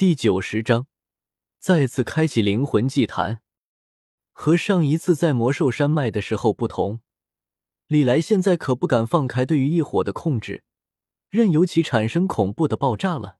[0.00, 0.86] 第九十章，
[1.58, 3.42] 再次开启灵魂祭坛。
[4.32, 7.02] 和上一次在魔兽山脉的时候不同，
[7.86, 10.64] 李来现在可不敢放开对于异火的控制，
[11.28, 13.36] 任由其产生恐怖的爆炸了。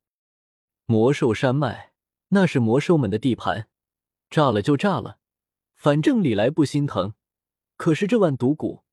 [0.84, 1.94] 魔兽山脉
[2.28, 3.70] 那是魔兽们的地盘，
[4.28, 5.16] 炸了就炸了，
[5.74, 7.14] 反正李来不心疼。
[7.78, 8.84] 可是这万毒谷，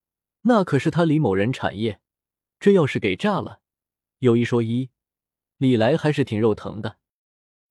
[0.44, 2.00] 那可是他李某人产业，
[2.62, 3.60] 这要是给炸了，
[4.20, 4.90] 有一说一，
[5.58, 7.00] 李来还是挺肉疼的。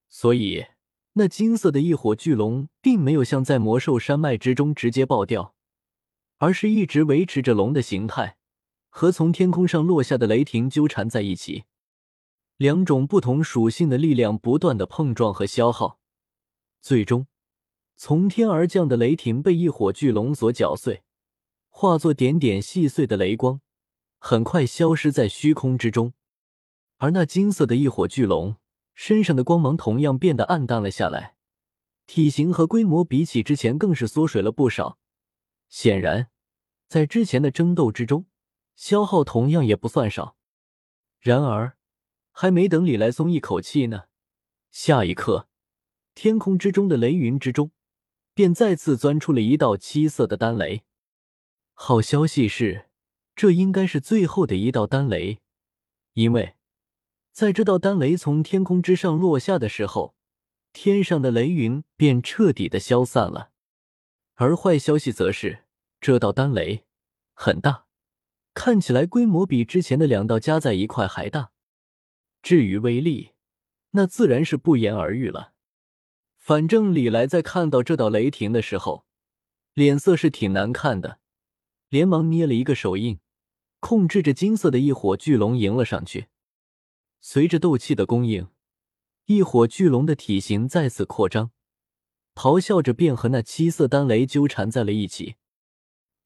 [0.09, 0.67] 所以，
[1.15, 5.55] 那金色的异火巨龙并没有像在魔兽山脉之中直接爆掉，
[6.39, 8.37] 而是一直维持着龙的形态，
[8.89, 11.65] 和从天空上落下的雷霆纠缠在一起。
[12.57, 15.99] 两种不同属性的力量不断的碰撞和消耗，
[16.81, 17.27] 最终，
[17.97, 21.03] 从天而降的雷霆被异火巨龙所搅碎，
[21.69, 23.61] 化作点点细碎的雷光，
[24.19, 26.15] 很快消失在虚空之中。
[26.99, 28.57] 而那金色的异火巨龙。
[28.97, 31.37] 身上的光芒同样变得暗淡了下来，
[32.07, 34.99] 体型和规模比起之前更是缩水了不少。
[35.69, 36.31] 显然，
[36.89, 38.25] 在之前的争斗之中，
[38.75, 40.37] 消耗同样也不算少。
[41.21, 41.77] 然而，
[42.33, 44.05] 还没等李来松一口气呢，
[44.71, 45.49] 下一刻，
[46.15, 47.73] 天空之中的雷云之中，
[48.33, 50.85] 便再次钻出了一道七色的丹雷。
[51.75, 52.89] 好消息是，
[53.35, 55.41] 这应该是最后的一道丹雷，
[56.15, 56.55] 因为。
[57.37, 60.15] 在这道丹雷从天空之上落下的时候，
[60.73, 63.51] 天上的雷云便彻底的消散了。
[64.37, 65.65] 而坏消息则是，
[66.01, 66.87] 这道丹雷
[67.35, 67.85] 很大，
[68.55, 71.51] 看起来规模比之前的两道加在一块还大。
[72.41, 73.33] 至于威力，
[73.91, 75.53] 那自然是不言而喻了。
[76.39, 79.05] 反正李来在看到这道雷霆的时候，
[79.75, 81.19] 脸色是挺难看的，
[81.91, 83.21] 连忙捏了一个手印，
[83.81, 86.29] 控制着金色的一火巨龙迎了上去。
[87.21, 88.49] 随着斗气的供应，
[89.25, 91.51] 一火巨龙的体型再次扩张，
[92.35, 95.37] 咆哮着便和那七色丹雷纠缠在了一起。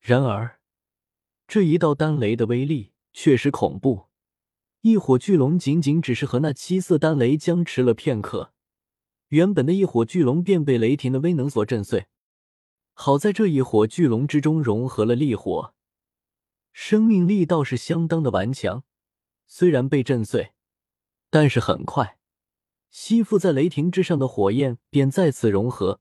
[0.00, 0.60] 然而，
[1.46, 4.06] 这一道丹雷的威力确实恐怖，
[4.82, 8.52] 一火巨龙仅仅只是和那七色丹雷僵持了片刻，
[9.28, 12.06] 原本的一火巨龙便被雷霆的威能所震碎。
[12.92, 15.74] 好在这一火巨龙之中融合了烈火，
[16.72, 18.84] 生命力倒是相当的顽强，
[19.46, 20.52] 虽然被震碎。
[21.30, 22.18] 但是很快，
[22.90, 26.00] 吸附在雷霆之上的火焰便再次融合，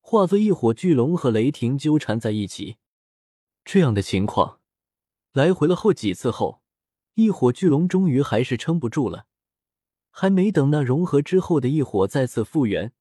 [0.00, 2.76] 化作一火巨龙和雷霆纠缠在一起。
[3.64, 4.60] 这样的情况
[5.32, 6.60] 来回了后几次后，
[7.14, 9.26] 一火巨龙终于还是撑不住了。
[10.10, 12.92] 还没等那融合之后的异火再次复原，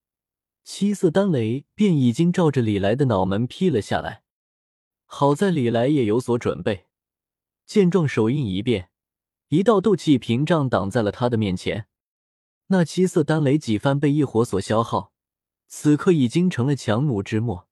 [0.64, 4.24] 七色丹雷便已经照着李来的脑门劈了下来。
[5.06, 6.88] 好在李来也有所准备，
[7.66, 8.90] 见状手印一变。
[9.54, 11.86] 一道斗气屏障挡在了他的面前，
[12.70, 15.14] 那七色丹雷几番被异火所消耗，
[15.68, 17.70] 此刻已经成了强弩之末。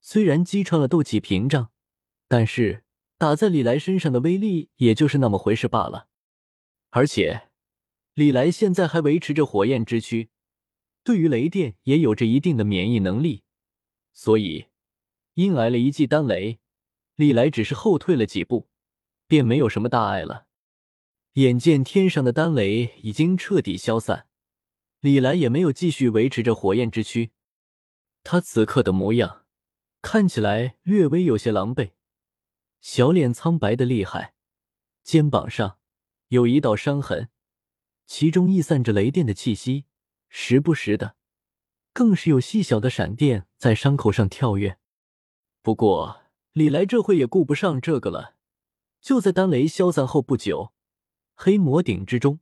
[0.00, 1.68] 虽然击穿了斗气屏障，
[2.28, 2.84] 但是
[3.18, 6.08] 打在李来身上的威力也就是那么回事罢了。
[6.88, 7.50] 而且，
[8.14, 10.30] 李来现在还维持着火焰之躯，
[11.04, 13.42] 对于雷电也有着一定的免疫能力，
[14.14, 14.68] 所以
[15.34, 16.58] 因挨了一记丹雷，
[17.16, 18.70] 李来只是后退了几步，
[19.26, 20.46] 便没有什么大碍了。
[21.34, 24.26] 眼见天上的丹雷已经彻底消散，
[25.00, 27.30] 李来也没有继续维持着火焰之躯。
[28.22, 29.46] 他此刻的模样
[30.02, 31.92] 看起来略微有些狼狈，
[32.82, 34.34] 小脸苍白的厉害，
[35.02, 35.78] 肩膀上
[36.28, 37.30] 有一道伤痕，
[38.06, 39.86] 其中溢散着雷电的气息，
[40.28, 41.16] 时不时的
[41.94, 44.76] 更是有细小的闪电在伤口上跳跃。
[45.62, 48.36] 不过李来这会也顾不上这个了，
[49.00, 50.74] 就在丹雷消散后不久。
[51.34, 52.40] 黑魔鼎之中，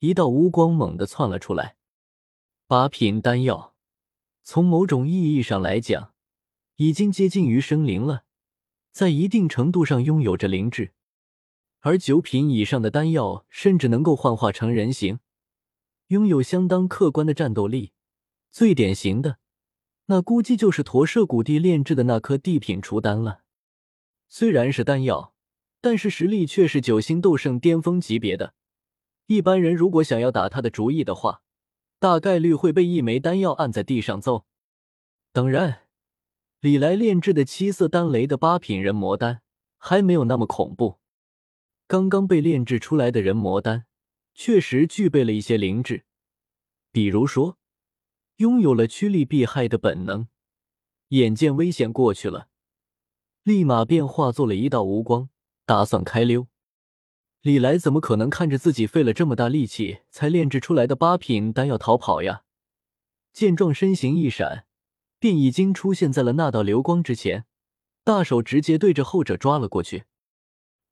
[0.00, 1.76] 一道乌光猛地窜了出来。
[2.66, 3.74] 八品丹药，
[4.42, 6.12] 从某种意义上来讲，
[6.76, 8.24] 已经接近于生灵了，
[8.90, 10.92] 在一定程度上拥有着灵智。
[11.80, 15.20] 而九品以上的丹药，甚至能够幻化成人形，
[16.08, 17.92] 拥有相当客观的战斗力。
[18.50, 19.38] 最典型的，
[20.06, 23.42] 那估计就是驼舍古地炼制的那颗地品除丹了。
[24.28, 25.35] 虽然是丹药。
[25.86, 28.54] 但是实力却是九星斗圣巅峰级别的，
[29.26, 31.42] 一般人如果想要打他的主意的话，
[32.00, 34.46] 大概率会被一枚丹药按在地上揍。
[35.32, 35.82] 当然，
[36.58, 39.42] 李来炼制的七色丹雷的八品人魔丹
[39.78, 40.98] 还没有那么恐怖。
[41.86, 43.86] 刚刚被炼制出来的人魔丹
[44.34, 46.02] 确实具备了一些灵智，
[46.90, 47.58] 比如说
[48.38, 50.26] 拥有了趋利避害的本能，
[51.10, 52.48] 眼见危险过去了，
[53.44, 55.28] 立马便化作了一道无光。
[55.66, 56.46] 打算开溜，
[57.42, 62.44] 李来怎么可能看着自己费了这么大力气才炼制出来的八品丹药逃跑呀？
[63.32, 64.66] 见状，身形一闪，
[65.18, 67.46] 便已经出现在了那道流光之前，
[68.04, 70.04] 大手直接对着后者抓了过去。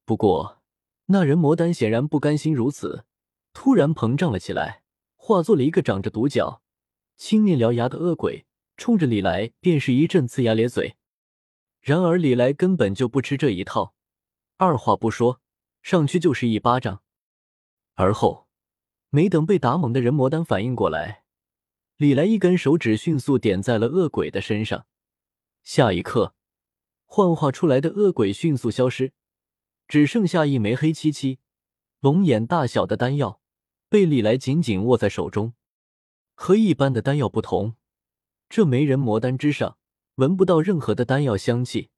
[0.05, 0.61] 不过，
[1.07, 3.05] 那人魔丹显然不甘心如此，
[3.53, 4.83] 突然膨胀了起来，
[5.15, 6.61] 化作了一个长着独角、
[7.17, 8.45] 青面獠牙的恶鬼，
[8.77, 10.97] 冲着李来便是一阵呲牙咧嘴。
[11.81, 13.95] 然而李来根本就不吃这一套，
[14.57, 15.41] 二话不说，
[15.83, 17.03] 上去就是一巴掌。
[17.95, 18.49] 而后，
[19.11, 21.25] 没等被打懵的人魔丹反应过来。
[21.97, 24.87] 李来一根手指迅速点在了恶鬼的身上，
[25.63, 26.35] 下一刻，
[27.05, 29.13] 幻化出来的恶鬼迅速消失，
[29.87, 31.39] 只剩下一枚黑漆漆、
[32.01, 33.41] 龙眼大小的丹药
[33.89, 35.55] 被李来紧紧握在手中。
[36.35, 37.77] 和一般的丹药不同，
[38.49, 39.79] 这枚人魔丹之上
[40.17, 41.91] 闻不到任何的丹药香气，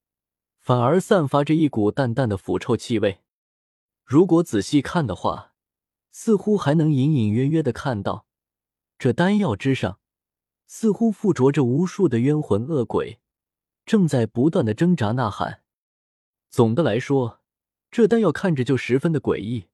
[0.66, 3.20] 反而散发着一股淡淡的腐臭气味。
[4.04, 5.52] 如果仔细看的话，
[6.10, 8.26] 似乎还能隐隐约约的看到。
[8.98, 10.00] 这丹药之上，
[10.66, 13.20] 似乎附着着无数的冤魂恶鬼，
[13.84, 15.62] 正在不断的挣扎呐喊。
[16.50, 17.40] 总的来说，
[17.92, 19.68] 这丹药看着就十分的诡异，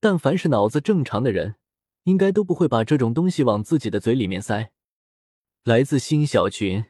[0.00, 1.54] 但凡是脑子正常的人，
[2.02, 4.72] 应该都不会把这种东西往自己的嘴里面塞。
[5.62, 6.86] 来自新小群。